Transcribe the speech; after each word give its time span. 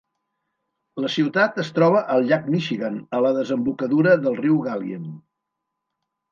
La 1.03 1.11
ciutat 1.15 1.59
es 1.65 1.69
troba 1.75 2.01
al 2.15 2.25
llac 2.33 2.49
Michigan, 2.55 2.99
a 3.19 3.21
la 3.27 3.35
desembocadura 3.37 4.19
del 4.27 4.43
riu 4.43 4.59
Galien. 4.67 5.09